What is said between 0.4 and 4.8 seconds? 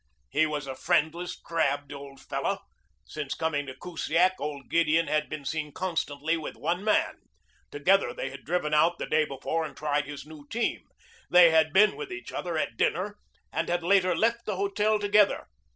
was a friendless, crabbed old fellow. Since coming to Kusiak old